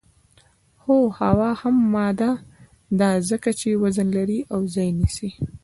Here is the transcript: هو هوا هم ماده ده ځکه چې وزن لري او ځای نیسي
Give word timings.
هو 0.83 0.99
هوا 1.19 1.51
هم 1.61 1.75
ماده 1.95 2.31
ده 2.99 3.09
ځکه 3.29 3.49
چې 3.59 3.69
وزن 3.83 4.07
لري 4.17 4.39
او 4.53 4.59
ځای 4.73 4.89
نیسي 4.99 5.29